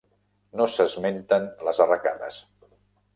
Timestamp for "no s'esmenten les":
0.61-1.83